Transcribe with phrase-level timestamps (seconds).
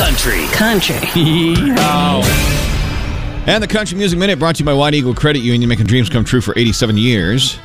[0.00, 0.46] country.
[0.52, 0.96] Country.
[3.46, 6.08] And the Country Music Minute brought to you by White Eagle Credit Union, making dreams
[6.08, 7.58] come true for 87 years.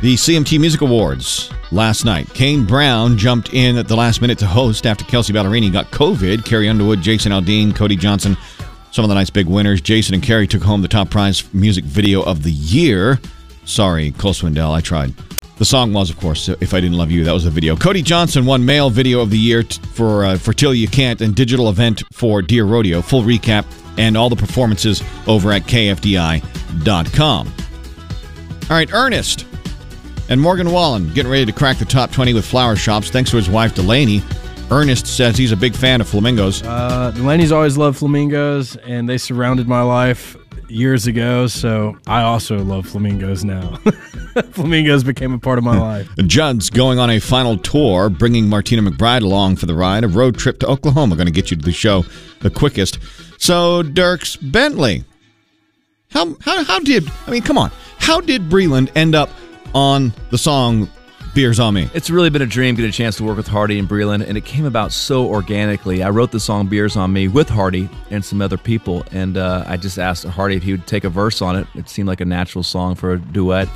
[0.00, 2.32] The CMT Music Awards last night.
[2.32, 6.44] Kane Brown jumped in at the last minute to host after Kelsea Ballerini got COVID.
[6.44, 8.36] Carrie Underwood, Jason Aldean, Cody Johnson,
[8.92, 9.80] some of the night's big winners.
[9.80, 13.20] Jason and Carrie took home the top prize music video of the year.
[13.64, 15.12] Sorry, Cole Swindell, I tried.
[15.62, 17.76] The song was, of course, "If I Didn't Love You." That was the video.
[17.76, 21.36] Cody Johnson won male video of the year for uh, for Till You Can't and
[21.36, 23.00] digital event for "Dear Rodeo.
[23.00, 23.64] Full recap
[23.96, 27.46] and all the performances over at kfdi.com.
[27.46, 29.46] All right, Ernest
[30.28, 33.36] and Morgan Wallen getting ready to crack the top 20 with flower shops thanks to
[33.36, 34.20] his wife Delaney.
[34.68, 36.64] Ernest says he's a big fan of flamingos.
[36.64, 40.36] Uh, Delaney's always loved flamingos, and they surrounded my life
[40.72, 41.46] years ago.
[41.46, 43.76] So I also love flamingos now.
[44.52, 45.80] flamingos became a part of my hmm.
[45.80, 46.10] life.
[46.26, 50.04] Judds going on a final tour, bringing Martina McBride along for the ride.
[50.04, 52.04] A road trip to Oklahoma going to get you to the show
[52.40, 52.98] the quickest.
[53.38, 55.04] So, Dierks Bentley,
[56.10, 59.30] how, how, how did, I mean, come on, how did Breland end up
[59.74, 60.88] on the song
[61.34, 61.88] Beers on Me?
[61.94, 64.36] It's really been a dream getting a chance to work with Hardy and Breland, and
[64.36, 66.02] it came about so organically.
[66.02, 69.64] I wrote the song Beers on Me with Hardy and some other people, and uh,
[69.66, 71.66] I just asked Hardy if he would take a verse on it.
[71.74, 73.66] It seemed like a natural song for a duet.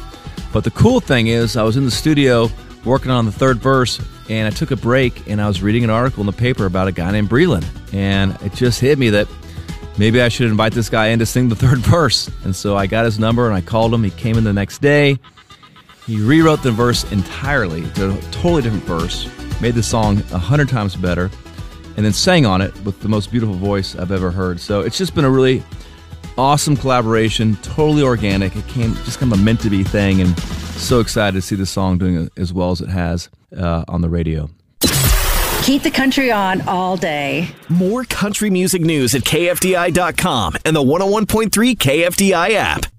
[0.53, 2.51] But the cool thing is, I was in the studio
[2.84, 5.91] working on the third verse, and I took a break, and I was reading an
[5.91, 9.29] article in the paper about a guy named Breland, and it just hit me that
[9.97, 12.31] maybe I should invite this guy in to sing the third verse.
[12.45, 14.03] And so I got his number and I called him.
[14.05, 15.19] He came in the next day.
[16.07, 19.29] He rewrote the verse entirely to a totally different verse,
[19.61, 21.31] made the song a hundred times better,
[21.97, 24.61] and then sang on it with the most beautiful voice I've ever heard.
[24.61, 25.65] So it's just been a really
[26.39, 28.55] awesome collaboration, totally organic.
[28.55, 31.57] It came just kind of a meant to be thing, and so excited to see
[31.57, 34.49] the song doing as well as it has uh, on the radio.
[35.62, 37.49] Keep the country on all day.
[37.69, 42.87] More country music news at KFDI.com and the 101.3 KFDI app.